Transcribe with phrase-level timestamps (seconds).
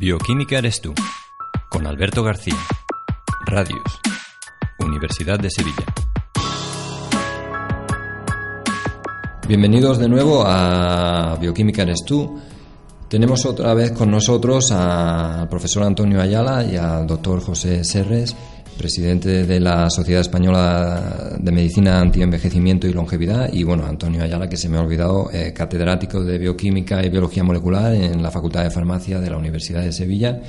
[0.00, 0.94] Bioquímica eres tú,
[1.68, 2.56] con Alberto García.
[3.44, 4.00] Radios.
[4.78, 5.84] Universidad de Sevilla.
[9.46, 12.40] Bienvenidos de nuevo a Bioquímica eres tú.
[13.10, 18.34] Tenemos otra vez con nosotros al profesor Antonio Ayala y al doctor José Serres,
[18.80, 24.56] presidente de la Sociedad Española de Medicina Antienvejecimiento y Longevidad, y bueno, Antonio Ayala, que
[24.56, 28.70] se me ha olvidado, eh, catedrático de Bioquímica y Biología Molecular en la Facultad de
[28.70, 30.40] Farmacia de la Universidad de Sevilla.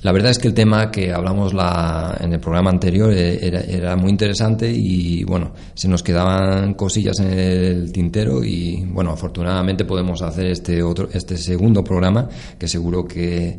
[0.00, 3.60] La verdad es que el tema que hablamos la, en el programa anterior eh, era,
[3.60, 9.84] era, muy interesante y bueno, se nos quedaban cosillas en el tintero y bueno, afortunadamente
[9.84, 13.58] podemos hacer este otro, este segundo programa que seguro que,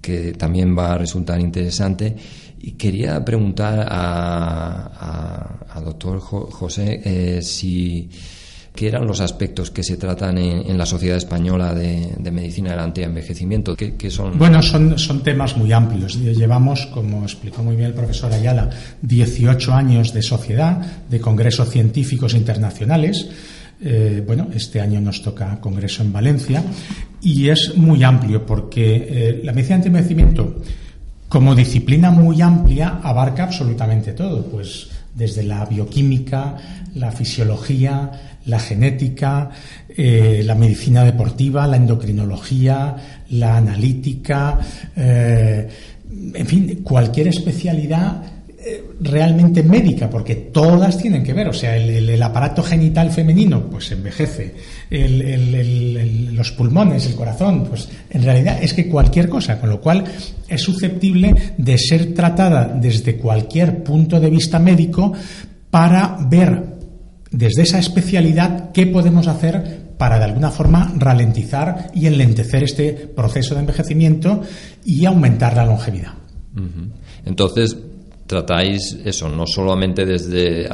[0.00, 2.14] que también va a resultar interesante.
[2.76, 8.10] Quería preguntar a, doctor José eh, si
[8.74, 13.74] qué eran los aspectos que se tratan en, la Sociedad Española de, Medicina del Antienvejecimiento.
[13.74, 14.38] ¿Qué, ¿Qué, son?
[14.38, 16.16] Bueno, son, son temas muy amplios.
[16.16, 18.70] Llevamos, como explicó muy bien el profesor Ayala,
[19.02, 23.28] 18 años de sociedad, de congresos científicos internacionales.
[23.80, 26.62] Eh, bueno, este año nos toca congreso en Valencia
[27.20, 30.62] y es muy amplio porque eh, la medicina de antienvejecimiento
[31.28, 36.56] como disciplina muy amplia abarca absolutamente todo, pues desde la bioquímica,
[36.94, 39.50] la fisiología, la genética,
[39.88, 42.96] eh, la medicina deportiva, la endocrinología,
[43.30, 44.58] la analítica,
[44.96, 45.68] eh,
[46.34, 48.22] en fin, cualquier especialidad
[48.60, 51.48] eh, realmente médica, porque todas tienen que ver.
[51.48, 54.54] O sea, el, aparato genital femenino, pues envejece.
[56.38, 60.04] Los pulmones, el corazón, pues en realidad es que cualquier cosa, con lo cual
[60.48, 65.12] es susceptible de ser tratada desde cualquier punto de vista médico
[65.70, 66.78] para ver
[67.30, 73.54] desde esa especialidad qué podemos hacer para de alguna forma ralentizar y enlentecer este proceso
[73.54, 74.42] de envejecimiento
[74.84, 76.12] y aumentar la longevidad.
[77.24, 77.76] Entonces,
[78.26, 80.68] tratáis eso, no solamente desde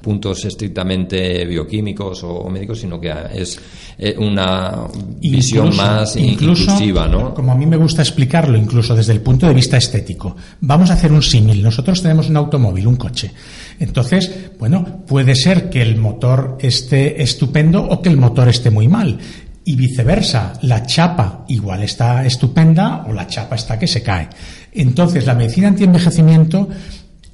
[0.00, 3.58] puntos estrictamente bioquímicos o médicos, sino que es
[3.98, 4.86] eh, una
[5.20, 7.34] visión más inclusiva, ¿no?
[7.34, 10.36] Como a mí me gusta explicarlo, incluso desde el punto de vista estético.
[10.60, 11.62] Vamos a hacer un símil.
[11.62, 13.30] Nosotros tenemos un automóvil, un coche.
[13.78, 18.88] Entonces, bueno, puede ser que el motor esté estupendo o que el motor esté muy
[18.88, 19.18] mal
[19.64, 24.28] y viceversa, la chapa igual está estupenda o la chapa está que se cae.
[24.72, 26.68] Entonces, la medicina antienvejecimiento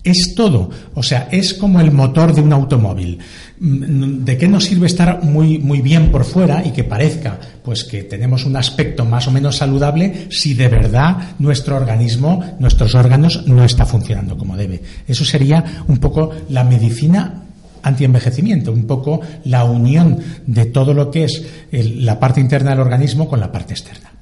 [0.06, 3.18] es todo, o sea, es como el motor de un automóvil.
[3.58, 7.84] Mm, ¿De qué nos sirve estar muy, muy bien por fuera y que parezca pues
[7.84, 13.46] que tenemos un aspecto más o menos saludable si de verdad nuestro organismo, nuestros órganos
[13.46, 14.80] no está funcionando como debe?
[15.08, 17.42] Eso sería un poco la medicina
[17.82, 23.28] antienvejecimiento, un poco la unión de todo lo que es la parte interna del organismo
[23.28, 24.12] con la parte externa.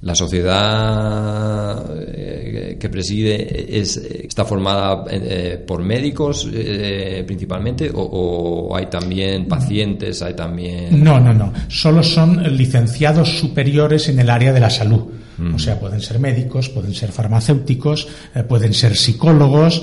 [0.00, 8.86] La sociedad eh, que preside es, está formada eh, por médicos eh, principalmente o, hay
[8.86, 11.02] también pacientes, hay también...
[11.02, 11.52] No, no, no.
[11.66, 15.04] Solo son licenciados superiores en el área de la salud.
[15.54, 18.08] O sea, pueden ser médicos, pueden ser farmacéuticos,
[18.48, 19.82] pueden ser psicólogos,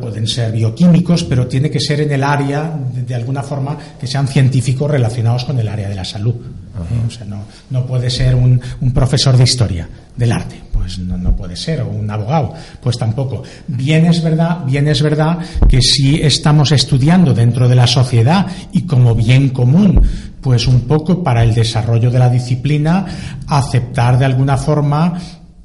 [0.00, 4.28] pueden ser bioquímicos, pero tiene que ser en el área, de, alguna forma, que sean
[4.28, 6.34] científicos relacionados con el área de la salud.
[7.06, 11.18] O sea, no, no puede ser un, un, profesor de historia del arte, pues no,
[11.18, 13.42] no, puede ser, o un abogado, pues tampoco.
[13.66, 15.38] Bien es verdad, bien es verdad
[15.68, 20.00] que si estamos estudiando dentro de la sociedad y como bien común,
[20.40, 23.06] pues un poco para el desarrollo de la disciplina,
[23.46, 25.18] aceptar de alguna forma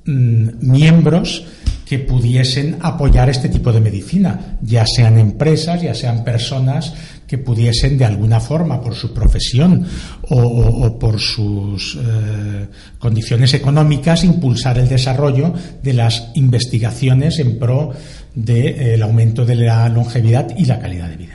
[0.05, 1.45] mmm, miembros
[1.85, 6.93] que pudiesen apoyar este tipo de medicina, ya sean empresas, ya sean personas
[7.27, 9.85] que pudiesen de alguna forma, por su profesión
[10.29, 12.67] o, por sus eh,
[12.97, 17.91] condiciones económicas, impulsar el desarrollo de las investigaciones en pro
[18.33, 21.34] del eh, aumento de la longevidad y la calidad de vida.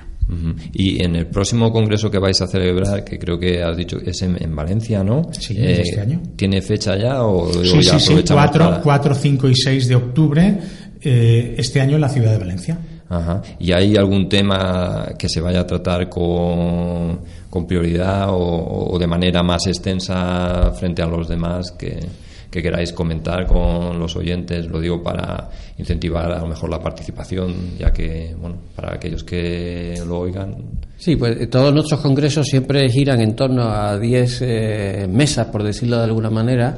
[0.73, 4.11] Y en el próximo congreso que vais a celebrar, que creo que has dicho que
[4.11, 5.31] es en, Valencia, ¿no?
[5.33, 6.23] Sí, este eh, año.
[6.37, 10.59] ¿Tiene fecha ya o sí, sí, sí, 4, 4, 5 y 6 de octubre
[11.03, 12.79] este año en la ciudad de Valencia.
[13.09, 13.43] Ajá.
[13.59, 19.43] ¿Y hay algún tema que se vaya a tratar con, con prioridad o, de manera
[19.43, 21.99] más extensa frente a los demás que,
[22.51, 25.49] que queráis comentar con los oyentes, lo digo para
[25.79, 30.57] incentivar a lo mejor la participación, ya que, bueno, para aquellos que lo oigan.
[30.97, 35.99] Sí, pues todos nuestros congresos siempre giran en torno a 10 eh, mesas, por decirlo
[35.99, 36.77] de alguna manera,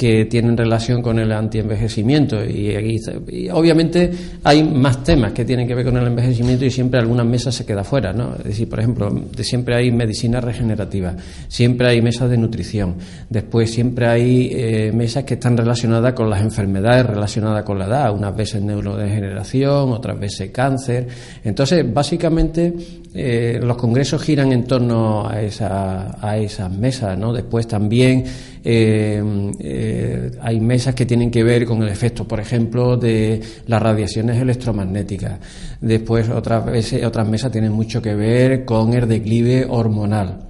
[0.00, 2.98] que tienen relación con el antienvejecimiento y,
[3.28, 4.10] y, obviamente
[4.42, 7.66] hay más temas que tienen que ver con el envejecimiento y siempre algunas mesas se
[7.66, 8.34] queda fuera, ¿no?
[8.38, 11.14] Es decir, por ejemplo, siempre hay medicina regenerativa,
[11.48, 12.94] siempre hay mesas de nutrición,
[13.28, 18.14] después siempre hay eh, mesas que están relacionadas con las enfermedades relacionadas con la edad,
[18.14, 21.08] unas veces neurodegeneración, otras veces cáncer.
[21.44, 22.72] Entonces, básicamente
[23.12, 27.34] eh, los congresos giran en torno a, esa, a esas mesas, ¿no?
[27.34, 28.24] Después también
[28.62, 29.22] eh,
[29.58, 34.40] eh, hay mesas que tienen que ver con el efecto, por ejemplo, de las radiaciones
[34.40, 35.38] electromagnéticas.
[35.80, 40.48] Después otras veces, otras mesas tienen mucho que ver con el declive hormonal.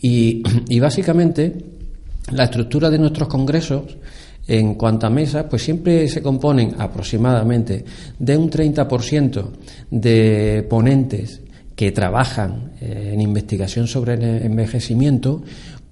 [0.00, 1.52] Y, y básicamente
[2.32, 3.96] la estructura de nuestros congresos
[4.46, 7.84] en cuanto a mesas, pues siempre se componen aproximadamente
[8.18, 9.44] de un 30%
[9.90, 11.40] de ponentes
[11.76, 15.42] que trabajan eh, en investigación sobre el envejecimiento,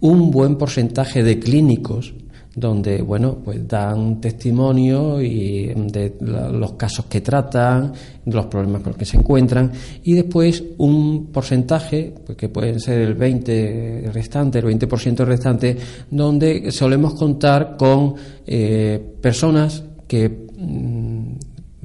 [0.00, 2.14] un buen porcentaje de clínicos
[2.58, 7.92] donde bueno pues dan testimonio y de los casos que tratan,
[8.26, 9.70] los problemas con los que se encuentran
[10.02, 15.76] y después un porcentaje pues que pueden ser el 20 restante, el 20% restante,
[16.10, 18.14] donde solemos contar con
[18.46, 21.17] eh, personas que mm,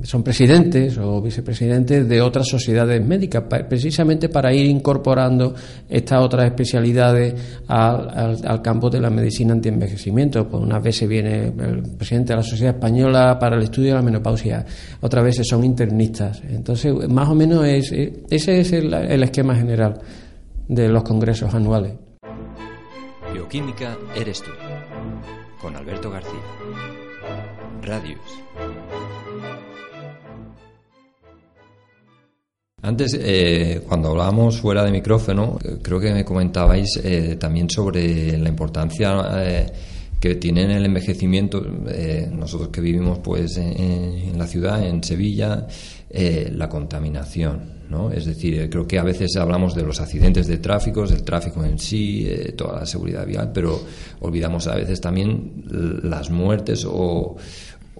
[0.03, 5.55] son presidentes o vicepresidentes de otras sociedades médicas, precisamente para ir incorporando
[5.89, 7.33] estas otras especialidades
[7.67, 10.47] al, campo de la medicina antienvejecimiento.
[10.47, 14.01] Pues una vez viene el presidente de la Sociedad Española para el estudio de la
[14.01, 14.65] menopausia,
[15.01, 16.41] otras veces son internistas.
[16.49, 19.99] Entonces, más o menos es, ese es el, el esquema general
[20.67, 21.93] de los congresos anuales.
[23.33, 24.51] Bioquímica eres tú,
[25.61, 26.41] con Alberto García.
[27.81, 28.19] Radios
[32.85, 38.49] Antes, eh, cuando hablábamos fuera de micrófono, creo que me comentabais eh, también sobre la
[38.49, 39.71] importancia eh,
[40.19, 41.61] que tiene el envejecimiento.
[42.31, 45.65] nosotros que vivimos pues en, la ciudad, en Sevilla,
[46.11, 47.83] la contaminación.
[47.89, 48.11] ¿no?
[48.11, 51.79] Es decir, creo que a veces hablamos de los accidentes de tráfico, del tráfico en
[51.79, 52.27] sí,
[52.57, 53.81] toda la seguridad vial, pero
[54.21, 55.63] olvidamos a veces también
[56.03, 57.37] las muertes o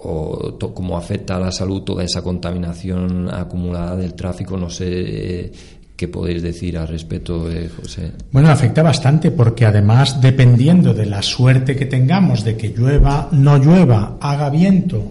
[0.04, 4.58] o cómo afecta a la salud toda esa contaminación acumulada del tráfico.
[4.58, 5.52] No sé eh,
[5.96, 8.12] qué podéis decir al respecto, eh, José.
[8.32, 13.58] Bueno, afecta bastante porque además, dependiendo de la suerte que tengamos de que llueva, no
[13.58, 15.04] llueva, haga viento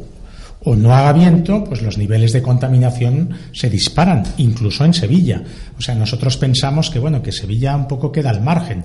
[0.65, 5.43] o no haga viento, pues los niveles de contaminación se disparan, incluso en Sevilla.
[5.77, 8.85] O sea, nosotros pensamos que, bueno, que Sevilla un poco queda al margen.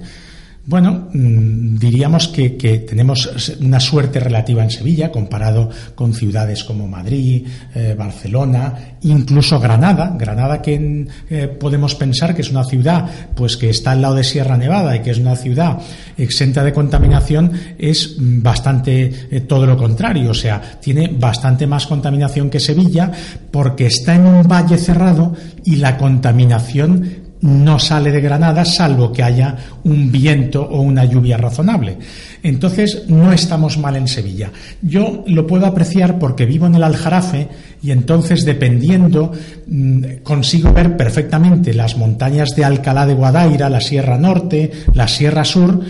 [0.68, 2.50] Bueno, mm, diríamos que,
[2.86, 10.14] tenemos una suerte relativa en Sevilla comparado con ciudades como Madrid, eh, Barcelona, incluso Granada.
[10.20, 14.26] Granada que eh, podemos pensar que es una ciudad pues que está al lado de
[14.26, 15.78] Sierra Nevada y que es una ciudad
[16.18, 22.50] exenta de contaminación es bastante eh, todo lo contrario, o sea, tiene bastante más contaminación
[22.50, 23.10] que Sevilla
[23.52, 29.24] porque está en un valle cerrado y la contaminación no sale de Granada salvo que
[29.24, 31.98] haya un viento o una lluvia razonable.
[32.44, 34.52] Entonces no estamos mal en Sevilla.
[34.82, 37.48] Yo lo puedo apreciar porque vivo en el Aljarafe
[37.82, 39.32] y entonces dependiendo
[39.68, 45.46] mm, consigo ver perfectamente las montañas de Alcalá de Guadaira, la Sierra Norte, la Sierra
[45.46, 45.82] Sur,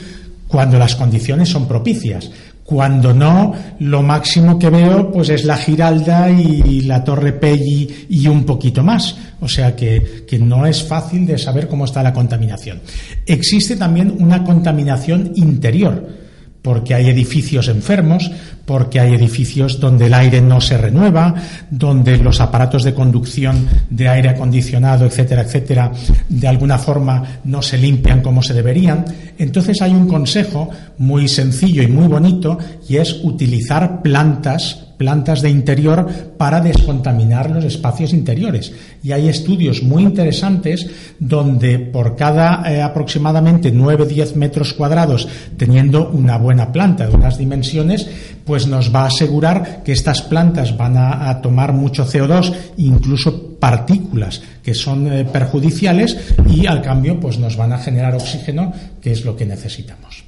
[0.47, 2.31] cuando las condiciones son propicias.
[2.67, 8.27] Cuando no, lo máximo que veo pues es la Giralda y la Torre Pelli y
[8.27, 9.15] un poquito más.
[9.39, 12.81] O sea que, que, no es fácil de saber cómo está la contaminación.
[13.25, 16.26] Existe también una contaminación interior
[16.67, 18.29] porque hay edificios enfermos,
[18.65, 21.33] porque hay edificios donde el aire no se renueva,
[21.71, 25.93] donde los aparatos de conducción de aire acondicionado, etcétera, etcétera,
[26.27, 29.05] de alguna forma no se limpian como se deberían.
[29.37, 32.57] Entonces hay un consejo muy sencillo y muy bonito
[32.89, 38.73] y es utilizar plantas plantas de interior para descontaminar los espacios interiores.
[39.03, 40.87] Y hay estudios muy interesantes
[41.19, 45.27] donde por cada eh, aproximadamente 9-10 metros cuadrados,
[45.57, 48.07] teniendo una buena planta de unas dimensiones,
[48.45, 54.41] pues nos va a asegurar que estas plantas van a, tomar mucho CO2, incluso partículas
[54.63, 56.17] que son eh, perjudiciales
[56.49, 60.23] y al cambio pues nos van a generar oxígeno, que es lo que necesitamos.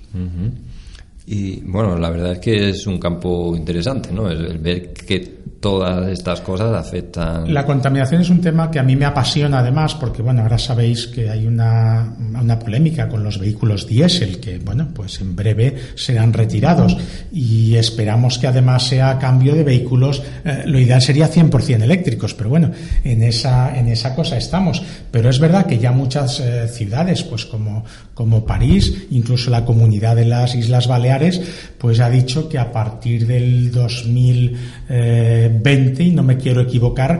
[1.31, 4.31] Y bueno, la verdad es que es un campo interesante, ¿no?
[4.31, 5.19] El, ver que
[5.59, 7.53] todas estas cosas afectan.
[7.53, 11.07] La contaminación es un tema que a mí me apasiona además, porque bueno, ahora sabéis
[11.07, 16.33] que hay una, una polémica con los vehículos diésel, que bueno, pues en breve serán
[16.33, 16.95] retirados
[17.31, 22.33] y esperamos que además sea a cambio de vehículos, eh, lo ideal sería 100% eléctricos,
[22.33, 22.71] pero bueno,
[23.03, 24.81] en esa, en esa cosa estamos.
[25.11, 30.15] Pero es verdad que ya muchas eh, ciudades, pues como, como París, incluso la comunidad
[30.15, 31.41] de las Islas Baleares,
[31.77, 33.71] pues ha dicho que a partir del
[35.53, 37.19] 2020, y no me quiero equivocar,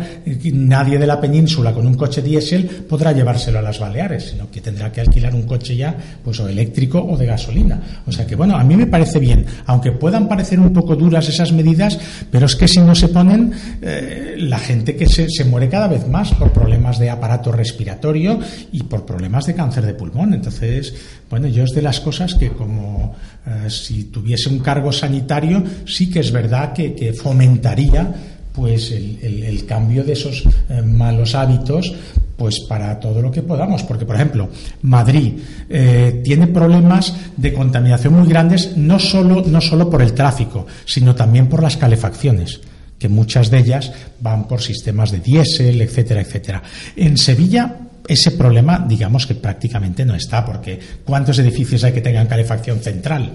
[0.54, 4.62] nadie de la península con un coche diésel podrá llevárselo a las Baleares, sino que
[4.62, 8.02] tendrá que alquilar un coche ya, pues o eléctrico o de gasolina.
[8.06, 11.28] O sea que bueno, a mí me parece bien, aunque puedan parecer un poco duras
[11.28, 11.98] esas medidas,
[12.32, 15.88] pero es que si no se ponen, eh, la gente que se, se muere cada
[15.88, 18.40] vez más por problemas de aparato respiratorio
[18.72, 20.34] y por problemas de cáncer de pulmón.
[20.34, 20.94] Entonces,
[21.30, 26.10] bueno, yo es de las cosas que como eh, si tuviese un cargo sanitario, sí
[26.10, 28.12] que es verdad que, fomentaría
[28.52, 31.94] pues el, cambio de esos eh, malos hábitos
[32.36, 33.84] pues para todo lo que podamos.
[33.84, 34.50] Porque por ejemplo
[34.82, 35.34] Madrid
[35.70, 41.14] eh, tiene problemas de contaminación muy grandes no solo no solo por el tráfico sino
[41.14, 42.60] también por las calefacciones
[42.98, 46.64] que muchas de ellas van por sistemas de diésel etcétera etcétera.
[46.96, 52.26] En Sevilla ese problema, digamos que prácticamente no está, porque ¿cuántos edificios hay que tengan
[52.26, 53.32] calefacción central?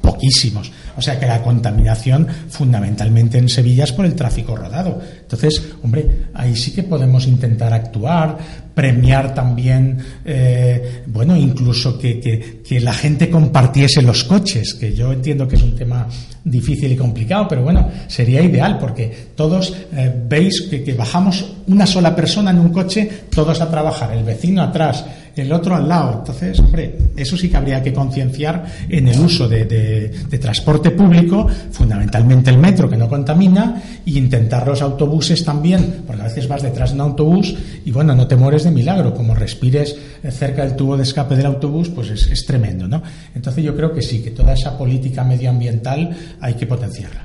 [0.00, 0.72] Poquísimos.
[0.96, 5.00] O sea que la contaminación fundamentalmente en Sevilla es por el tráfico rodado.
[5.20, 8.38] Entonces, hombre, ahí sí que podemos intentar actuar,
[8.76, 12.20] premiar también, eh, bueno, incluso que,
[12.62, 16.06] que, la gente compartiese los coches, que yo entiendo que es un tema
[16.44, 21.86] difícil y complicado, pero bueno, sería ideal porque todos eh, veis que, que bajamos una
[21.86, 25.06] sola persona en un coche, todos a trabajar, el vecino atrás,
[25.36, 26.18] el otro al lado.
[26.18, 31.46] Entonces, hombre, eso sí que habría que concienciar en el uso de, de, transporte público,
[31.70, 36.62] fundamentalmente el metro que no contamina, e intentar los autobuses también, porque a veces vas
[36.62, 37.54] detrás de un autobús
[37.84, 39.96] y bueno, no te mueres milagro, como respires
[40.30, 43.02] cerca del tubo de escape del autobús, pues es, tremendo, ¿no?
[43.34, 47.24] Entonces yo creo que sí, que toda esa política medioambiental hay que potenciarla.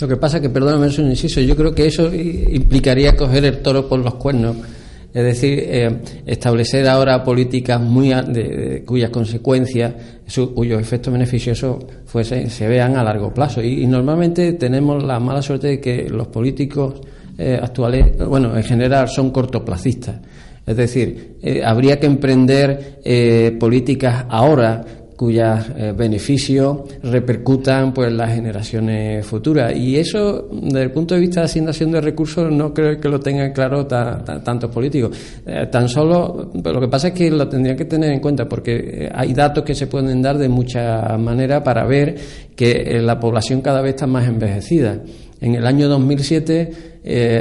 [0.00, 3.58] Lo que pasa que, perdóname, es un inciso, yo creo que eso implicaría coger el
[3.58, 4.56] toro por los cuernos
[5.12, 9.92] es decir, eh, establecer ahora políticas muy de, cuyas consecuencias,
[10.54, 11.84] cuyos efectos beneficiosos
[12.48, 13.60] se vean a largo plazo.
[13.60, 17.00] Y, normalmente tenemos la mala suerte de que los políticos
[17.36, 20.16] eh, actuales, bueno, en general son cortoplacistas.
[20.70, 23.00] Es decir, eh, habría que emprender
[23.58, 24.84] políticas ahora
[25.20, 29.76] cuyos eh, beneficios repercutan pues, las generaciones futuras.
[29.76, 33.20] Y eso, desde el punto de vista de asignación de recursos, no creo que lo
[33.20, 35.14] tengan claro tantos políticos.
[35.44, 38.76] Eh, tan solo, lo que pasa es que lo tendrían que tener en cuenta, porque
[38.76, 42.16] eh, hay datos que se pueden dar de muchas maneras para ver
[42.56, 45.02] que la población cada vez está más envejecida.
[45.42, 46.89] En el año 2007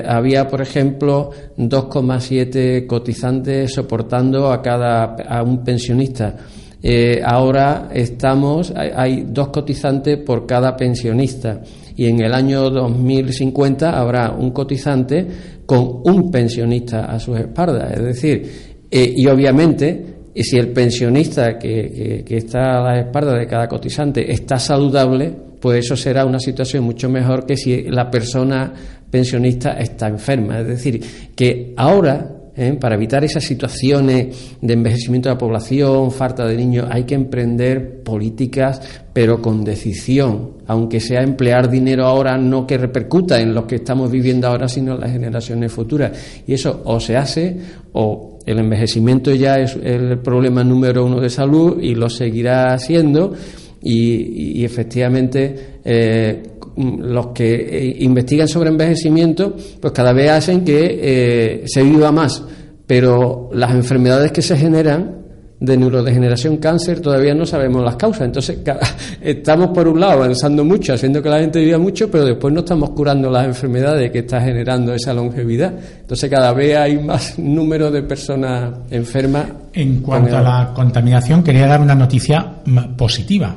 [0.06, 6.36] había, por ejemplo, 2,7 cotizantes soportando a cada a un pensionista.
[6.82, 11.62] Eh, ahora estamos, hay, dos cotizantes por cada pensionista
[11.98, 15.28] y en el año 2050 habrá un cotizante
[15.66, 17.92] con un pensionista a sus espaldas.
[17.98, 18.52] Es decir,
[18.90, 24.32] eh, y obviamente, si el pensionista que, que, está a la espalda de cada cotizante
[24.32, 28.74] está saludable, pues eso será una situación mucho mejor que si la persona
[29.10, 30.60] pensionista está enferma.
[30.60, 31.02] Es decir,
[31.36, 32.78] que ahora ¿eh?
[32.80, 38.04] Para evitar esas situaciones de envejecimiento de la población, falta de niños, hay que emprender
[38.04, 38.82] políticas,
[39.14, 44.12] pero con decisión, aunque sea emplear dinero ahora no que repercuta en lo que estamos
[44.12, 46.12] viviendo ahora, sino en las generaciones futuras.
[46.46, 47.58] Y eso o se hace
[47.94, 53.34] o el envejecimiento ya es el problema número uno de salud y lo seguirá siendo.
[53.82, 56.44] Y, efectivamente eh,
[56.80, 62.42] los que eh, investigan sobre envejecimiento, pues cada vez hacen que eh, se viva más,
[62.88, 65.20] pero las enfermedades que se generan
[65.60, 68.22] de neurodegeneración, cáncer, todavía no sabemos las causas.
[68.22, 68.60] Entonces,
[69.22, 72.62] estamos por un lado avanzando mucho, haciendo que la gente viva mucho, pero después no
[72.62, 75.74] estamos curando las enfermedades que está generando esa longevidad.
[76.00, 79.48] Entonces, cada vez hay más número de personas enfermas.
[79.74, 82.54] En cuanto a la contaminación, quería dar una noticia
[82.96, 83.54] positiva.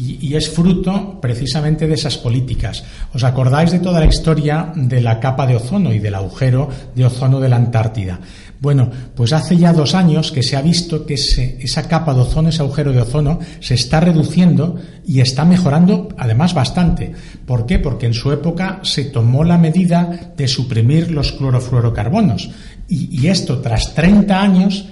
[0.00, 2.84] Y, es fruto precisamente de esas políticas.
[3.12, 7.04] ¿Os acordáis de toda la historia de la capa de ozono y del agujero de
[7.04, 8.20] ozono de la Antártida?
[8.60, 12.50] Bueno, pues hace ya dos años que se ha visto que esa capa de ozono,
[12.50, 17.12] ese agujero de ozono, se está reduciendo y está mejorando además bastante.
[17.44, 17.80] ¿Por qué?
[17.80, 22.50] Porque en su época se tomó la medida de suprimir los clorofluorocarbonos.
[22.88, 24.86] Y, y esto, tras 30 años,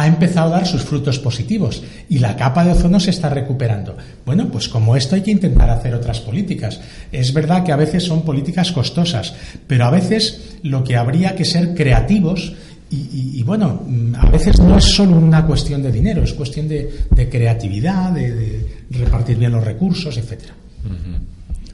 [0.00, 3.96] ha empezado a dar sus frutos positivos y la capa de ozono se está recuperando.
[4.24, 6.80] Bueno, pues como esto hay que intentar hacer otras políticas.
[7.12, 9.34] Es verdad que a veces son políticas costosas,
[9.66, 12.54] pero a veces lo que habría que ser creativos
[12.92, 13.86] y, bueno,
[14.18, 16.90] a veces no es solo una cuestión de dinero, es cuestión de,
[17.30, 20.54] creatividad, de, repartir bien los recursos, etcétera.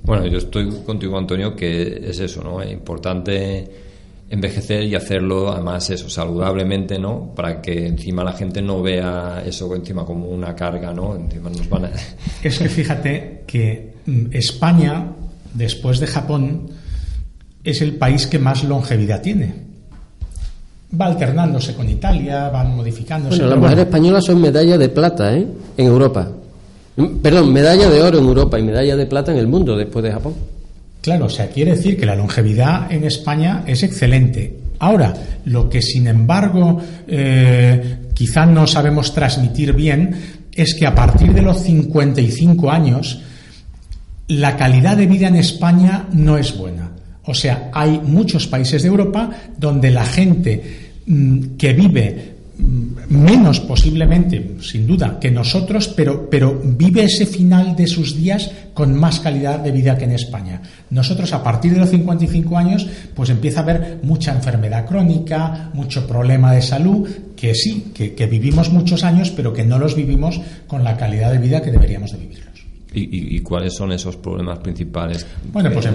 [0.03, 2.61] Bueno, yo estoy contigo, Antonio, que es eso, ¿no?
[2.61, 3.67] Es importante
[4.29, 9.73] envejecer y hacerlo además eso saludablemente no para que encima la gente no vea eso
[9.75, 11.91] encima como una carga no encima nos van a...
[12.43, 15.13] es que fíjate que mm, España
[15.55, 16.69] después de Japón
[17.67, 19.67] es el país que más longevidad tiene.
[20.99, 23.39] Va alternándose con Italia van modificándose.
[23.39, 25.47] Bueno las mujeres españolas son medalla de plata ¿eh?
[25.77, 26.29] en Europa.
[26.97, 30.05] Mm, perdón medalla de oro en Europa y medalla de plata en el mundo después
[30.05, 30.35] de Japón
[31.07, 34.59] Claro, o sea, quiere decir que la longevidad en España es excelente.
[34.81, 40.17] Ahora, lo que sin embargo eh, quizá no sabemos transmitir bien
[40.53, 43.21] es que a partir de los 55 años
[44.27, 46.91] la calidad de vida en España no es buena.
[47.23, 54.57] O sea, hay muchos países de Europa donde la gente mm, que vive menos posiblemente,
[54.61, 59.61] sin duda, que nosotros, pero, pero vive ese final de sus días con más calidad
[59.61, 60.63] de vida que en España.
[60.91, 66.07] Nosotros, a partir de los 55 años, pues empieza a haber mucha enfermedad crónica, mucho
[66.07, 70.41] problema de salud, que sí, que, que vivimos muchos años, pero que no los vivimos
[70.67, 72.46] con la calidad de vida que deberíamos de vivir.
[72.99, 75.27] ¿Y, cuáles son esos problemas principales?
[75.53, 75.87] Bueno, pues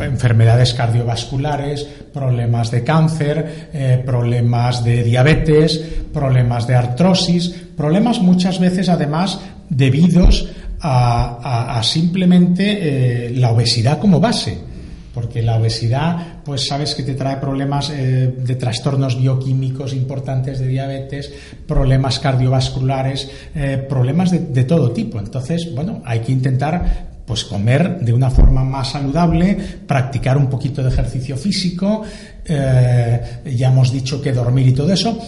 [0.00, 5.78] enfermedades cardiovasculares, problemas de cáncer, eh, problemas de diabetes,
[6.12, 10.48] problemas de artrosis, problemas muchas veces además debidos
[10.82, 14.69] a, simplemente eh, la obesidad como base
[15.12, 20.68] porque la obesidad, pues sabes que te trae problemas eh, de trastornos bioquímicos importantes de
[20.68, 21.32] diabetes,
[21.66, 25.18] problemas cardiovasculares, eh, problemas de, todo tipo.
[25.18, 30.82] Entonces, bueno, hay que intentar pues comer de una forma más saludable, practicar un poquito
[30.82, 32.02] de ejercicio físico,
[32.44, 33.20] eh,
[33.56, 35.18] ya hemos dicho que dormir y todo eso,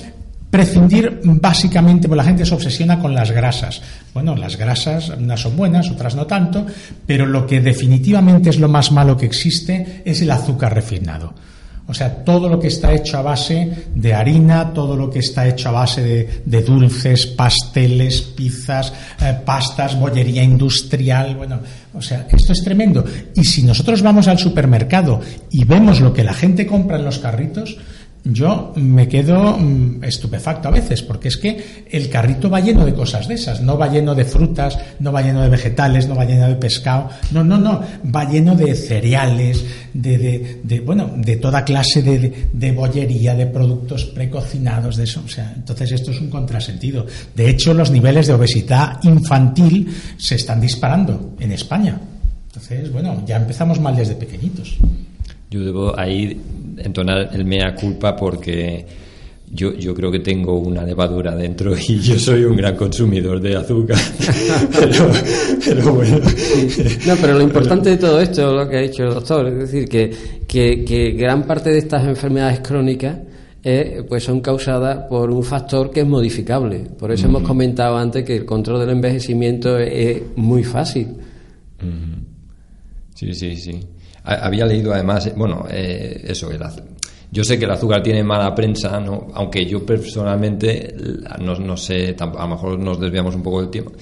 [0.53, 3.81] prescindir básicamente, porque la gente se obsesiona con las grasas.
[4.13, 6.67] Bueno, las grasas unas son buenas, otras no tanto,
[7.07, 11.33] pero lo que definitivamente es lo más malo que existe es el azúcar refinado.
[11.87, 15.49] O sea, todo lo que está hecho a base de harina, todo lo que está
[15.49, 21.61] hecho a base de, dulces, pasteles, pizzas, eh, pastas, bollería industrial, bueno,
[21.95, 23.05] o sea, esto es tremendo.
[23.35, 27.19] Y si nosotros vamos al supermercado y vemos lo que la gente compra en los
[27.19, 27.79] carritos,
[28.25, 32.95] yo me quedo mm, estupefacto a veces, porque es que el carrito va lleno de
[32.95, 36.25] cosas de esas, no va lleno de frutas, no va lleno de vegetales, no va
[36.25, 37.81] lleno de pescado, no, no, no,
[38.15, 44.05] va lleno de cereales, de, de, bueno, de toda clase de, de, bollería, de productos
[44.05, 45.23] precocinados, de eso.
[45.25, 47.07] O sea, entonces esto es un contrasentido.
[47.35, 52.01] De hecho, los niveles de obesidad infantil se están disparando en España.
[52.47, 54.79] Entonces, bueno, ya empezamos mal desde pequeñitos.
[55.53, 56.35] Yo debo ahí
[56.79, 58.87] entonar el mea culpa porque
[59.51, 63.57] yo, yo creo que tengo una levadura dentro y yo soy un gran consumidor de
[63.57, 63.99] azúcar.
[65.67, 66.21] pero, bueno.
[67.07, 69.87] No, pero lo importante de todo esto, lo que ha dicho el doctor, es decir,
[69.87, 70.11] que,
[70.49, 73.19] que, gran parte de estas enfermedades crónicas
[73.63, 76.87] eh, pues son causadas por un factor que es modificable.
[76.99, 81.09] Por eso hemos comentado antes que el control del envejecimiento es, muy fácil.
[83.23, 83.81] Sí, sí, sí.
[84.25, 86.61] Había leído además, eh, bueno, eh, eso, el,
[87.31, 89.29] yo sé que el azúcar tiene mala prensa, ¿no?
[89.35, 90.93] aunque yo personalmente,
[91.39, 93.93] no, no sé, a lo mejor nos desviamos un poco del tiempo,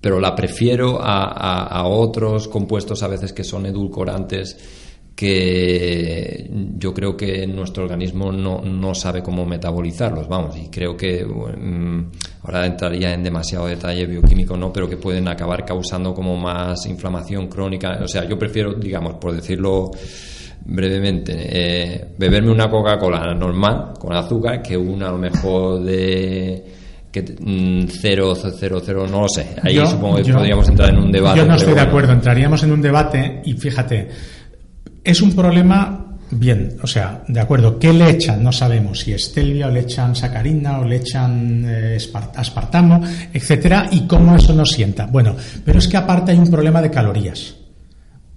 [0.00, 4.56] pero la prefiero a, a otros compuestos a veces que son edulcorantes
[5.16, 11.24] que yo creo que nuestro organismo no, no, sabe cómo metabolizarlos, vamos, y creo que
[11.24, 12.10] mm,
[12.46, 17.48] ahora entraría en demasiado detalle bioquímico, no, pero que pueden acabar causando como más inflamación
[17.48, 19.90] crónica, o sea, yo prefiero, digamos, por decirlo
[20.64, 26.64] brevemente, eh, beberme una Coca-Cola normal con azúcar que una a lo mejor de
[27.10, 29.56] que mm, cero, cero, cero, no lo sé.
[29.62, 31.38] Ahí supongo que podríamos entrar en un debate.
[31.38, 34.08] Yo no estoy de acuerdo, entraríamos en un debate y fíjate,
[35.02, 35.95] es un problema,
[36.30, 38.42] bien, o sea, de acuerdo, ¿qué le echan?
[38.42, 41.98] No sabemos si estelvia o le echan sacarina o le echan eh,
[42.36, 45.06] aspartamo, etcétera, y cómo eso nos sienta.
[45.06, 47.56] Bueno, pero es que aparte hay un problema de calorías.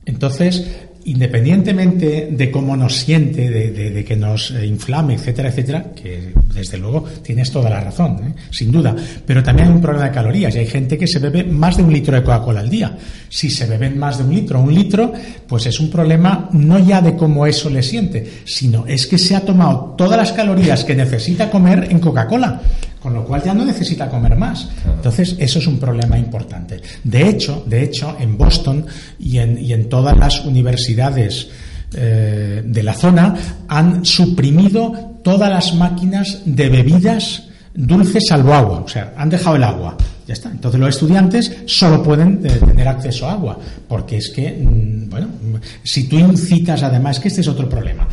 [0.05, 6.77] Entonces, independientemente de cómo nos siente, de, que nos eh, inflame, etcétera, etcétera, que desde
[6.77, 8.33] luego tienes toda la razón, ¿eh?
[8.51, 8.95] sin duda,
[9.25, 11.83] pero también hay un problema de calorías y hay gente que se bebe más de
[11.83, 12.95] un litro de Coca-Cola al día.
[13.27, 15.11] Si se beben más de un litro, un litro,
[15.47, 19.35] pues es un problema no ya de cómo eso le siente, sino es que se
[19.35, 22.61] ha tomado todas las calorías que necesita comer en Coca-Cola.
[23.01, 24.69] Con lo cual ya no necesita comer más.
[24.85, 26.81] Entonces, eso es un problema importante.
[27.03, 28.85] De hecho, de hecho, en Boston
[29.19, 31.49] y en, y en todas las universidades
[31.93, 33.35] eh, de la zona
[33.67, 39.63] han suprimido todas las máquinas de bebidas dulces salvo agua, o sea, han dejado el
[39.63, 39.95] agua.
[40.27, 40.51] Ya está.
[40.51, 43.57] Entonces los estudiantes solo pueden eh, tener acceso a agua,
[43.87, 45.27] porque es que, mm, bueno,
[45.83, 48.07] si tú incitas, además, que este es otro problema.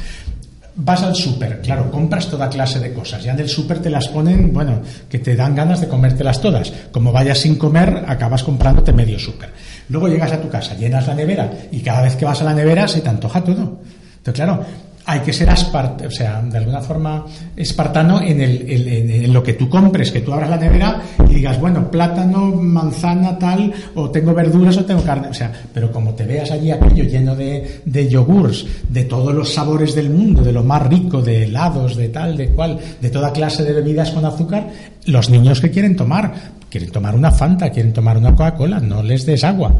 [0.78, 3.24] Vas al súper, claro, compras toda clase de cosas.
[3.24, 6.70] Ya en el súper te las ponen, bueno, que te dan ganas de comértelas todas.
[6.92, 9.50] Como vayas sin comer, acabas comprándote medio súper.
[9.88, 12.52] Luego llegas a tu casa, llenas la nevera y cada vez que vas a la
[12.52, 13.80] nevera se te antoja todo.
[14.18, 14.64] Entonces, claro,
[15.08, 19.68] hay que ser o sea, de alguna forma espartano en, el, en, lo que tú
[19.68, 24.76] compres, que tú abras la nevera y digas, bueno, plátano, manzana, tal, o tengo verduras
[24.78, 28.66] o tengo carne, o sea, pero como te veas allí aquello lleno de, de yogurts,
[28.88, 32.48] de todos los sabores del mundo, de lo más rico, de helados, de tal, de
[32.48, 34.68] cual, de toda clase de bebidas con azúcar,
[35.04, 36.34] los niños que quieren tomar,
[36.68, 39.72] quieren tomar una Fanta, quieren tomar una Coca-Cola, no les des agua.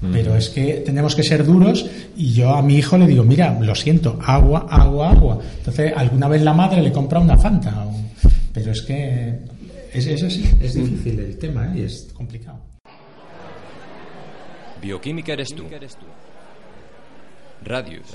[0.00, 1.84] Pero es que tenemos que ser duros
[2.16, 5.38] y yo a mi hijo le digo, mira, lo siento, agua, agua, agua.
[5.58, 7.86] Entonces, alguna vez la madre le compra una Fanta.
[8.52, 9.38] Pero es que
[9.92, 11.80] es, es así, es difícil el tema ¿eh?
[11.80, 12.60] y es complicado.
[14.80, 15.64] Bioquímica eres tú.
[17.64, 18.14] Radius.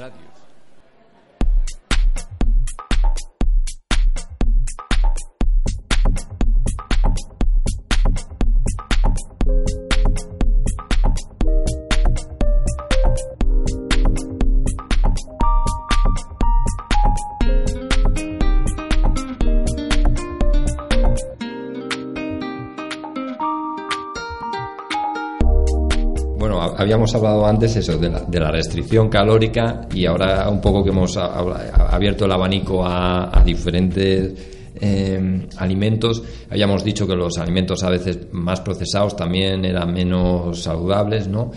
[26.84, 32.26] Habíamos hablado antes eso de la, restricción calórica y ahora un poco que hemos abierto
[32.26, 34.34] el abanico a, diferentes
[34.80, 36.22] em, alimentos.
[36.50, 41.52] Habíamos dicho que los alimentos a veces más procesados también eran menos saludables, ¿no?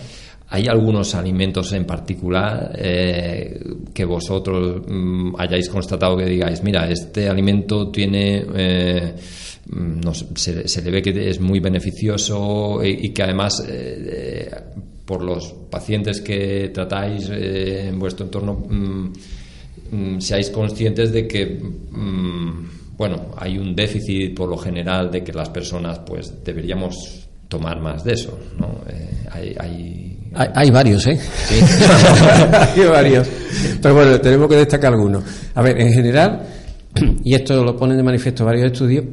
[0.49, 3.61] ¿Hay algunos alimentos en particular eh,
[3.93, 9.15] que vosotros mm, hayáis constatado que digáis, mira, este alimento tiene, eh,
[9.69, 14.49] mm, se, se, le ve que es muy beneficioso y, que además eh,
[15.07, 19.13] por los pacientes que tratáis eh, en vuestro entorno mm,
[19.93, 25.33] mm, seáis conscientes de que mm, bueno hay un déficit por lo general de que
[25.33, 28.81] las personas pues deberíamos tomar más de eso ¿no?
[28.89, 31.17] Eh, hay, hay, hay, varios ¿eh?
[31.17, 31.55] ¿Sí?
[32.81, 33.29] hay varios
[33.81, 35.23] pero bueno tenemos que destacar algunos
[35.55, 36.43] a ver en general
[37.23, 39.05] y esto lo ponen de manifiesto varios estudios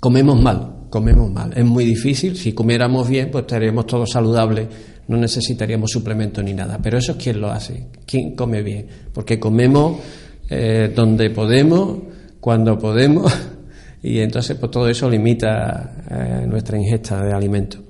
[0.00, 1.52] comemos mal comemos mal.
[1.56, 2.36] Es muy difícil.
[2.36, 4.68] Si comiéramos bien, pues estaríamos todos saludables.
[5.08, 6.78] No necesitaríamos suplementos ni nada.
[6.82, 7.88] Pero eso es quien lo hace.
[8.06, 8.86] ¿Quién come bien?
[9.12, 10.00] Porque comemos
[10.48, 11.98] eh, donde podemos,
[12.40, 13.32] cuando podemos.
[14.00, 17.80] Y entonces, pues todo eso limita eh, nuestra ingesta de alimentos.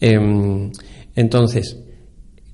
[0.00, 0.70] Em,
[1.16, 1.76] entonces,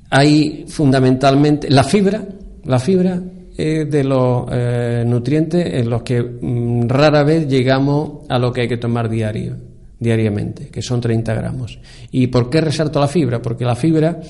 [0.08, 2.24] hay fundamentalmente la fibra.
[2.64, 3.20] La fibra
[3.58, 8.68] de los eh, nutrientes en los que mm, rara vez llegamos a lo que hay
[8.68, 9.56] que tomar diario,
[9.98, 11.78] diariamente, que son 30 gramos.
[12.12, 13.42] ¿Y por qué resalto la fibra?
[13.42, 14.20] Porque la fibra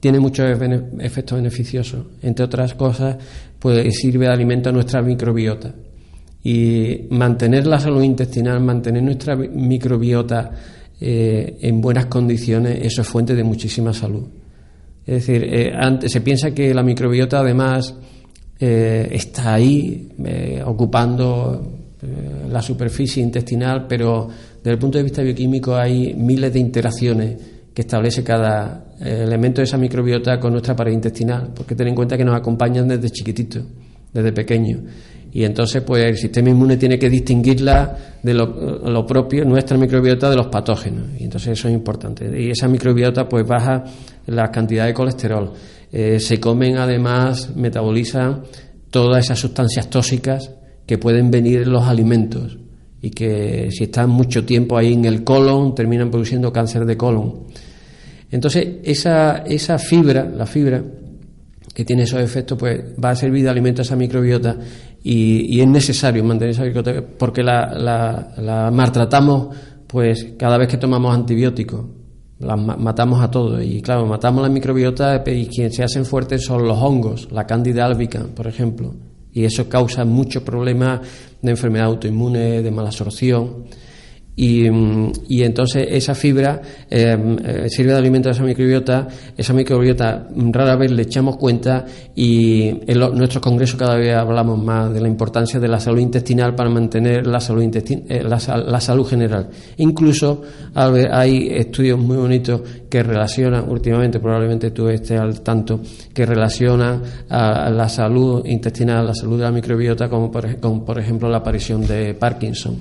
[0.00, 0.46] tiene muchos
[1.00, 2.06] efectos beneficiosos.
[2.22, 3.16] Entre otras cosas,
[3.58, 5.74] pues sirve de alimento a nuestra microbiota.
[6.44, 10.52] Y mantener la salud intestinal, mantener nuestra microbiota
[11.00, 14.24] eh, en buenas condiciones, eso es fuente de muchísima salud.
[15.04, 17.94] Es decir, eh, antes, se piensa que la microbiota además
[18.58, 20.08] eh, está ahí
[20.64, 21.72] ocupando
[22.50, 24.28] la superficie intestinal, pero
[24.66, 27.36] desde el punto de vista bioquímico hay miles de interacciones
[27.72, 32.16] que establece cada elemento de esa microbiota con nuestra pared intestinal, porque ten en cuenta
[32.16, 33.60] que nos acompañan desde chiquitito,
[34.12, 34.80] desde pequeño.
[35.30, 40.28] Y entonces, pues el sistema inmune tiene que distinguirla de lo, lo, propio, nuestra microbiota,
[40.28, 41.10] de los patógenos.
[41.16, 42.28] Y entonces eso es importante.
[42.36, 43.84] Y esa microbiota, pues baja
[44.26, 45.52] la cantidad de colesterol.
[45.92, 48.42] Eh, se comen además, metabolizan
[48.90, 50.50] todas esas sustancias tóxicas
[50.84, 52.58] que pueden venir en los alimentos
[53.00, 57.44] y que si están mucho tiempo ahí en el colon terminan produciendo cáncer de colon.
[58.30, 60.82] Entonces, esa, esa fibra, la fibra
[61.72, 64.56] que tiene esos efectos, pues va a servir de alimento a esa microbiota
[65.02, 69.54] y, es necesario mantener esa microbiota porque la, la, la maltratamos
[69.86, 71.84] pues cada vez que tomamos antibióticos
[72.38, 76.66] las matamos a todos y claro, matamos la microbiota y quienes se hacen fuertes son
[76.66, 78.94] los hongos, la cándida albicans, por ejemplo,
[79.36, 81.02] y eso causa muchos problemas
[81.42, 83.66] de enfermedad autoinmune, de mala absorción
[84.38, 89.54] Y, mm, y, entonces esa fibra eh, eh, sirve de alimento a esa microbiota, esa
[89.54, 94.92] microbiota mm, rara vez le echamos cuenta y en nuestros congresos cada vez hablamos más
[94.92, 98.38] de la importancia de la salud intestinal para mantener la salud, eh, la,
[98.80, 99.48] salud general.
[99.78, 100.42] Incluso
[100.74, 105.80] hay estudios muy bonitos que relacionan, últimamente probablemente tú estés al tanto,
[106.12, 110.98] que relacionan a la salud intestinal, la salud de la microbiota, como por, como por
[110.98, 112.76] ejemplo la aparición de Parkinson.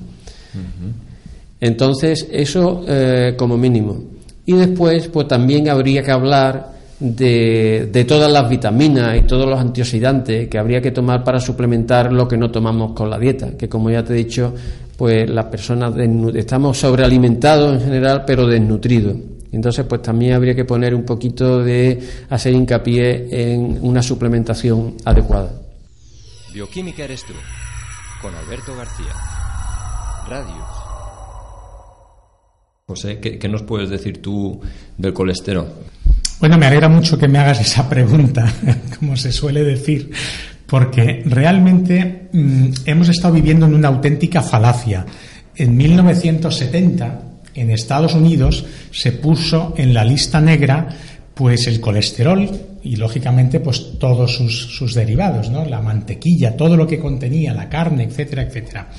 [1.65, 4.03] Entonces, eso eh, como mínimo.
[4.45, 9.59] Y después, pues también habría que hablar de, de, todas las vitaminas y todos los
[9.59, 13.67] antioxidantes que habría que tomar para suplementar lo que no tomamos con la dieta, que
[13.67, 14.53] como ya te he dicho,
[14.95, 15.93] pues las personas
[16.35, 19.15] estamos sobrealimentados en general, pero desnutridos.
[19.51, 21.99] Entonces, pues también habría que poner un poquito de
[22.29, 25.51] hacer hincapié en una suplementación adecuada.
[26.53, 27.33] Bioquímica eres tú,
[28.21, 29.13] con Alberto García.
[30.29, 30.84] Radio.
[32.87, 34.61] José, ¿qué, nos puedes decir tú
[34.95, 35.67] del colesterol?
[36.39, 38.45] Bueno, me alegra mucho que me hagas esa pregunta,
[38.99, 40.11] como se suele decir,
[40.67, 45.03] porque realmente mm, hemos estado viviendo en una auténtica falacia.
[45.55, 47.21] En 1970,
[47.55, 50.87] en Estados Unidos, se puso en la lista negra
[51.33, 52.47] pues el colesterol
[52.83, 55.65] y lógicamente pues todos sus, sus derivados, ¿no?
[55.65, 58.89] La mantequilla, todo lo que contenía, la carne, etcétera, etcétera.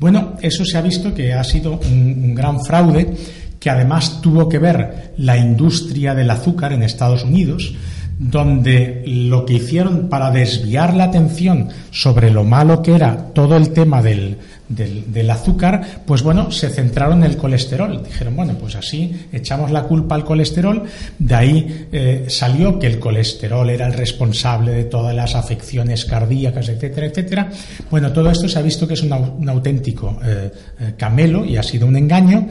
[0.00, 3.14] Bueno, eso se ha visto que ha sido un, gran fraude
[3.60, 7.74] que además tuvo que ver la industria del azúcar en Estados Unidos,
[8.18, 13.74] donde lo que hicieron para desviar la atención sobre lo malo que era todo el
[13.74, 14.38] tema del,
[14.70, 18.02] del, azúcar, pues bueno, se centraron en el colesterol.
[18.02, 20.84] Dijeron, bueno, pues así echamos la culpa al colesterol.
[21.18, 26.68] De ahí eh, salió que el colesterol era el responsable de todas las afecciones cardíacas,
[26.68, 27.50] etcétera, etcétera.
[27.90, 31.62] Bueno, todo esto se ha visto que es un, auténtico eh, eh, camelo y ha
[31.62, 32.48] sido un engaño.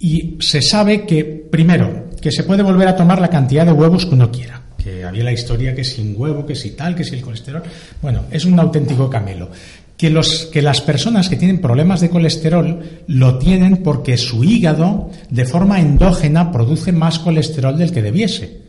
[0.00, 4.06] Y se sabe que, primero, que se puede volver a tomar la cantidad de huevos
[4.06, 7.16] que uno quiera que había la historia que sin huevo, que si tal, que si
[7.16, 7.62] el colesterol.
[8.00, 9.50] Bueno, es un auténtico camelo
[9.98, 15.10] que, los, que las personas que tienen problemas de colesterol lo tienen porque su hígado
[15.28, 18.68] de forma endógena produce más colesterol del que debiese.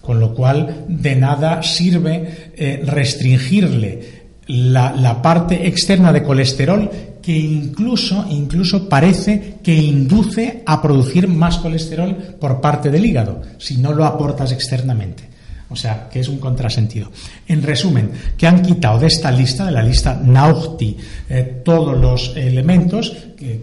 [0.00, 6.90] Con lo cual, de nada sirve eh, restringirle la, la, parte externa de colesterol
[7.22, 13.76] que incluso, incluso parece que induce a producir más colesterol por parte del hígado, si
[13.76, 15.28] no lo aportas externamente.
[15.70, 17.10] O sea, que es un contrasentido.
[17.46, 20.96] En resumen, que han quitado de esta lista, de la lista Naughty,
[21.28, 23.12] eh, todos los elementos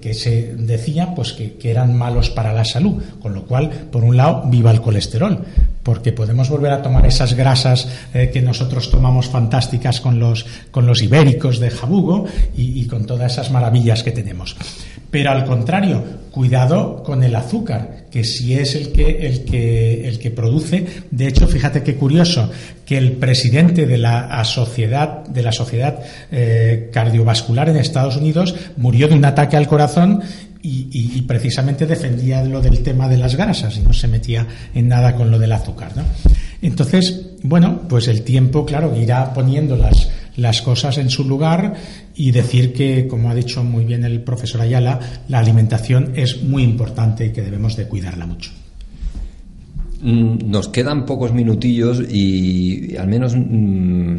[0.02, 3.02] que, se decía pues que, eran malos para la salud.
[3.22, 5.40] Con lo cual, por un lado, viva el colesterol,
[5.84, 10.86] porque podemos volver a tomar esas grasas eh, que nosotros tomamos fantásticas con los, con
[10.86, 14.56] los ibéricos de Jabugo y, y con todas esas maravillas que tenemos.
[15.10, 20.20] Pero al contrario, cuidado con el azúcar, que si es el que, el que, el
[20.20, 20.86] que produce.
[21.12, 22.50] De hecho, fíjate qué curioso
[22.86, 26.00] que el presidente de la sociedad, de la sociedad
[26.32, 30.22] eh, cardiovascular en Estados Unidos murió de un ataque al corazón
[30.70, 35.16] y, precisamente defendía lo del tema de las grasas y no se metía en nada
[35.16, 35.92] con lo del azúcar.
[35.96, 36.04] ¿no?
[36.62, 41.74] Entonces, bueno, pues el tiempo, claro, irá poniendo las, las cosas en su lugar
[42.16, 46.64] y decir que, como ha dicho muy bien el profesor Ayala, la alimentación es muy
[46.64, 48.52] importante y que debemos de cuidarla mucho.
[50.02, 54.18] Mm, nos quedan pocos minutillos y al menos mm,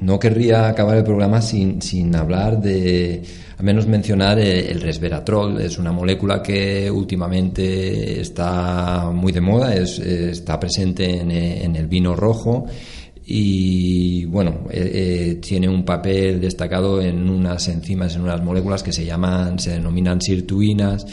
[0.00, 3.22] no querría acabar el programa sin, sin hablar de,
[3.60, 5.60] al menos mencionar el resveratrol.
[5.60, 11.86] Es una molécula que últimamente está muy de moda, es, está presente en, en el
[11.86, 12.64] vino rojo
[13.26, 18.94] y bueno, eh, eh, tiene un papel destacado en unas enzimas, en unas moléculas que
[18.94, 21.04] se llaman, se denominan sirtuinas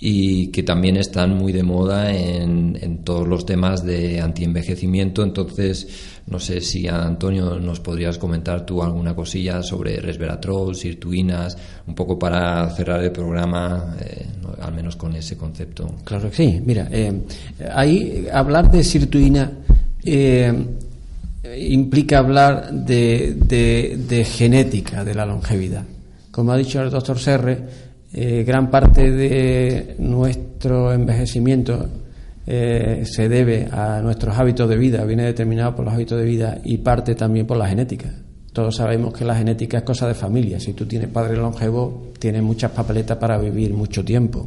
[0.00, 5.22] y que también están muy de moda en, en todos los temas de antienvejecimiento.
[5.22, 11.94] Entonces, no sé si Antonio nos podrías comentar tú alguna cosilla sobre resveratrol, sirtuinas, un
[11.94, 14.26] poco para cerrar el programa, eh,
[14.60, 15.88] al menos con ese concepto.
[16.04, 16.62] Claro que sí.
[16.64, 16.88] Mira,
[17.72, 19.52] ahí hablar de sirtuina
[21.58, 25.84] implica hablar de, genética de la longevidad.
[26.30, 27.58] Como ha dicho el doctor Serre,
[28.12, 31.86] eh, gran parte de nuestro envejecimiento
[32.46, 36.60] eh, se debe a nuestros hábitos de vida, viene determinado por los hábitos de vida
[36.64, 38.14] y parte también por la genética.
[38.52, 40.60] Todos sabemos que la genética es cosa de familia.
[40.60, 44.46] Si tú tienes padre longevo, tienes muchas papeletas para vivir mucho tiempo.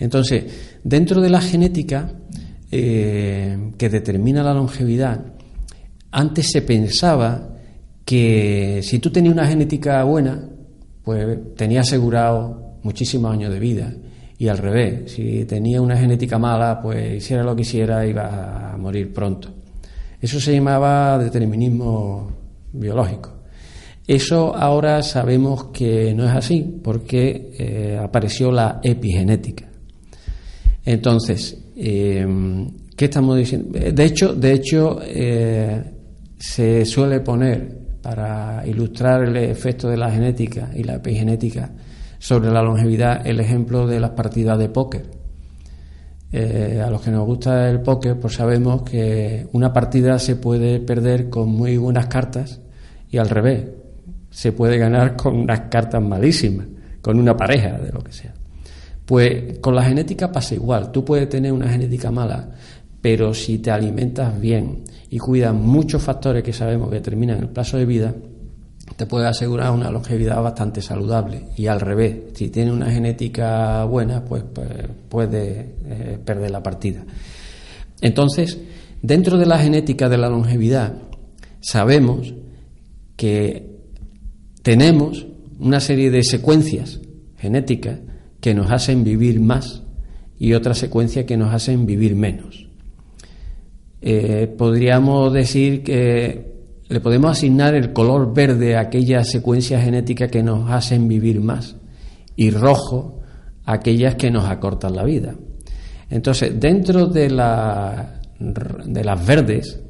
[0.00, 0.44] Entonces,
[0.82, 2.10] dentro de la genética
[2.70, 5.20] eh, que determina la longevidad,
[6.10, 7.50] antes se pensaba
[8.04, 10.48] que si tú tenías una genética buena,
[11.04, 13.94] pues tenías asegurado muchísimos años de vida.
[14.42, 18.76] Y al revés, si tenía una genética mala, pues hiciera lo que hiciera, iba a
[18.76, 19.48] morir pronto.
[20.20, 22.28] Eso se llamaba determinismo
[22.72, 23.34] biológico.
[24.04, 29.68] Eso ahora sabemos que no es así, porque eh, apareció la epigenética.
[30.84, 32.26] Entonces, eh,
[32.96, 33.78] ¿qué estamos diciendo?
[33.78, 35.84] De hecho, de hecho eh,
[36.36, 41.70] se suele poner para ilustrar el efecto de la genética y la epigenética
[42.22, 45.06] sobre la longevidad el ejemplo de las partidas de póker.
[46.30, 50.78] Eh, a los que nos gusta el póker, pues sabemos que una partida se puede
[50.78, 52.60] perder con muy buenas cartas
[53.10, 53.64] y al revés,
[54.30, 56.68] se puede ganar con unas cartas malísimas,
[57.00, 58.32] con una pareja, de lo que sea.
[59.04, 62.50] Pues con la genética pasa igual, tú puedes tener una genética mala,
[63.00, 67.78] pero si te alimentas bien y cuidas muchos factores que sabemos que determinan el plazo
[67.78, 68.14] de vida,
[69.02, 71.46] te puede asegurar una longevidad bastante saludable.
[71.56, 74.68] Y al revés, si tienes una genética buena, pues, pues
[75.08, 77.04] puede eh, perder la partida.
[78.00, 78.60] Entonces,
[79.02, 80.94] dentro de la genética de la longevidad,
[81.58, 82.32] sabemos
[83.16, 83.80] que
[84.62, 85.26] tenemos
[85.58, 87.00] una serie de secuencias
[87.38, 87.98] genéticas
[88.40, 89.82] que nos hacen vivir más
[90.38, 92.68] y otras secuencias que nos hacen vivir menos.
[94.00, 96.51] Eh, podríamos decir que
[96.92, 101.74] le podemos asignar el color verde a aquellas secuencias genéticas que nos hacen vivir más
[102.36, 103.22] y rojo
[103.64, 105.34] a aquellas que nos acortan la vida.
[106.10, 109.80] Entonces, dentro de, la, de las verdes,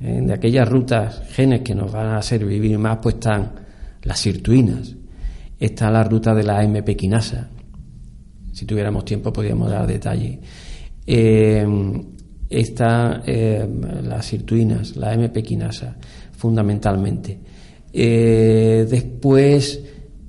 [0.00, 3.52] eh, de aquellas rutas genes que nos van a hacer vivir más, pues están
[4.02, 4.94] las sirtuinas,
[5.58, 7.48] está la ruta de la MP quinasa.
[8.52, 10.40] Si tuviéramos tiempo podríamos dar detalle.
[11.04, 11.66] Eh,
[12.48, 13.68] están eh,
[14.04, 15.96] las sirtuinas, la MP quinasa,
[16.36, 17.38] fundamentalmente.
[17.92, 19.80] Eh, después,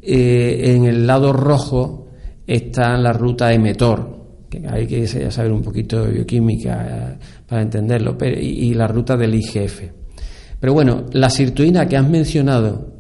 [0.01, 2.07] eh, en el lado rojo,
[2.45, 7.17] está la ruta emetor, que hay que saber un poquito de bioquímica
[7.47, 9.81] para entenderlo, y, la ruta del IGF.
[10.59, 12.95] Pero bueno, las sirtuinas que has mencionado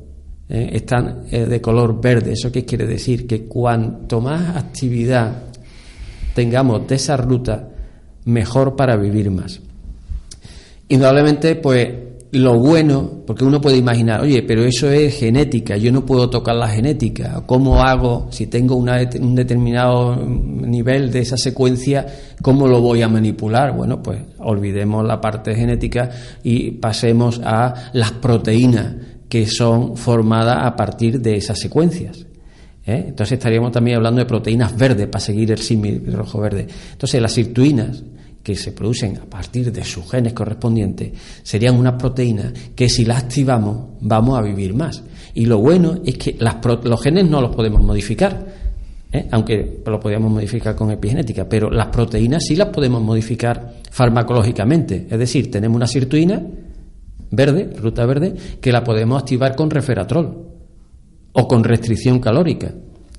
[0.49, 2.33] están de color verde.
[2.33, 3.25] ¿Eso qué quiere decir?
[3.25, 5.43] Que cuanto más actividad
[6.35, 7.69] tengamos de esa ruta,
[8.25, 9.59] mejor para vivir más.
[10.89, 11.89] Indudablemente, pues
[12.31, 16.55] lo bueno, porque uno puede imaginar, oye, pero eso es genética, yo no puedo tocar
[16.55, 22.05] la genética, ¿cómo hago si tengo un determinado nivel de esa secuencia,
[22.41, 23.75] cómo lo voy a manipular?
[23.75, 26.09] Bueno, pues olvidemos la parte genética
[26.43, 28.95] y pasemos a las proteínas
[29.29, 32.25] que son formadas a partir de esas secuencias.
[32.85, 33.05] ¿eh?
[33.07, 36.67] Entonces estaríamos también hablando de proteínas verdes para seguir el símil rojo-verde.
[36.91, 38.03] Entonces las sirtuinas
[38.47, 41.11] que se producen a partir de sus genes correspondientes
[41.43, 45.03] serían unas proteínas que si las activamos vamos a vivir más.
[45.33, 46.55] Y lo bueno es que las
[46.85, 48.47] los genes no los podemos modificar,
[49.11, 49.27] ¿eh?
[49.31, 55.07] aunque lo podríamos modificar con epigenética, pero las proteínas sí las podemos modificar farmacológicamente.
[55.09, 56.41] Es decir, tenemos una sirtuina
[57.29, 60.47] verde, ruta verde, que la podemos activar con referatrol
[61.33, 62.73] o con restricción calórica.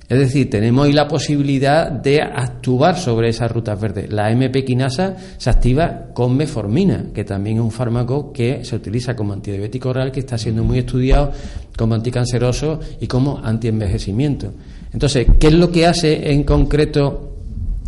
[0.09, 4.11] Es decir, tenemos ahí la posibilidad de actuar sobre esas rutas verdes.
[4.11, 9.15] La MP quinasa se activa con meformina, que también es un fármaco que se utiliza
[9.15, 11.31] como antidiabético oral, que está siendo muy estudiado
[11.77, 14.51] como anticanceroso y como antienvejecimiento.
[14.91, 17.29] Entonces, ¿qué es lo que hace en concreto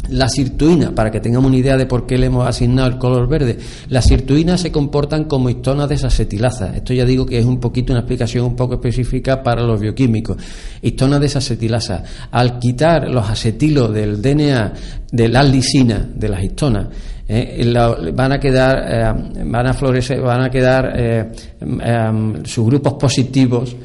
[0.09, 3.27] la sirtuina, para que tengamos una idea de por qué le hemos asignado el color
[3.27, 3.57] verde,
[3.89, 6.75] las sirtuinas se comportan como histonas desacetilasa.
[6.75, 10.37] Esto ya digo que es un poquito una explicación un poco específica para los bioquímicos.
[10.81, 12.03] Histonas desacetilasa.
[12.31, 14.73] Al quitar los acetilos del DNA,
[15.11, 16.87] de la lisina, de las histonas,
[17.27, 17.73] eh,
[18.13, 21.31] van a quedar, eh, van a florecer, van a quedar eh,
[22.43, 23.75] sus grupos positivos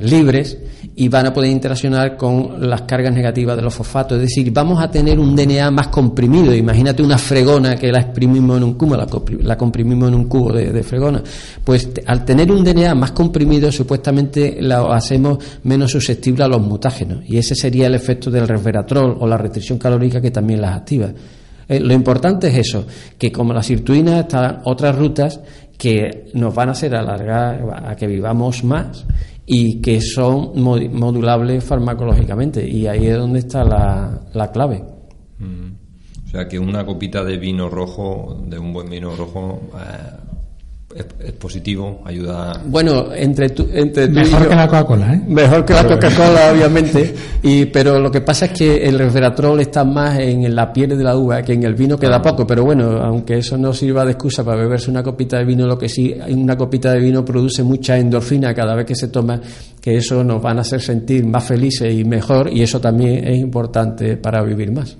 [0.00, 0.58] libres
[1.00, 4.16] y van a poder interaccionar con las cargas negativas de los fosfatos.
[4.16, 6.52] Es decir, vamos a tener un DNA más comprimido.
[6.52, 10.82] Imagínate una fregona que la exprimimos en un cubo, la, comprimimos en un cubo de,
[10.82, 11.22] fregona.
[11.62, 17.20] Pues al tener un DNA más comprimido, supuestamente lo hacemos menos susceptible a los mutágenos.
[17.28, 21.10] Y ese sería el efecto del resveratrol o la restricción calórica que también las activa.
[21.68, 25.38] Eh, lo importante es eso, que como la sirtuina están otras rutas
[25.78, 29.06] que nos van a hacer alargar a que vivamos más
[29.46, 32.68] y que son modulables farmacológicamente.
[32.68, 34.84] Y ahí es donde está la, clave.
[35.38, 35.72] Mm.
[36.26, 40.27] O sea que una copita de vino rojo, de un buen vino rojo, eh,
[40.98, 42.60] es, positivo, ayuda.
[42.66, 45.22] Bueno, entre tú, entre mejor que la Coca-Cola, ¿eh?
[45.26, 47.14] Mejor que la Coca-Cola, obviamente.
[47.42, 51.04] Y pero lo que pasa es que el resveratrol está más en la piel de
[51.04, 52.46] la uva que en el vino queda poco.
[52.46, 55.78] Pero bueno, aunque eso no sirva de excusa para beberse una copita de vino, lo
[55.78, 59.40] que sí, una copita de vino produce mucha endorfina cada vez que se toma,
[59.80, 62.50] que eso nos van a hacer sentir más felices y mejor.
[62.52, 64.96] Y eso también es importante para vivir más.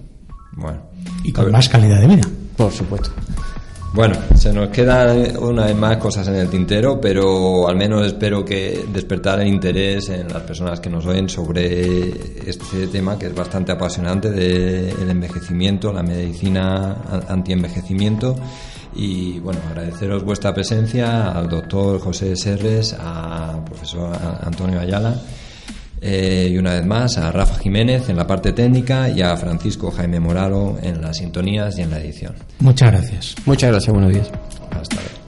[0.52, 0.80] Bueno.
[1.24, 2.28] Y con más calidad de vida.
[2.56, 3.10] Por supuesto.
[3.94, 8.44] Bueno, se nos quedan una vez más cosas en el tintero, pero al menos espero
[8.44, 13.34] que despertar el interés en las personas que nos oyen sobre este tema que es
[13.34, 18.36] bastante apasionante del envejecimiento, la medicina anti-envejecimiento.
[18.94, 24.12] Y bueno, agradeceros vuestra presencia al doctor José Serres, al profesor
[24.42, 25.18] Antonio Ayala
[26.00, 29.90] eh, y una vez más a Rafa Jiménez en la parte técnica y a Francisco
[29.90, 32.34] Jaime Moralo en las sintonías y en la edición.
[32.60, 33.34] Muchas gracias.
[33.44, 34.30] Muchas gracias, buenos días.
[34.70, 35.27] Hasta luego.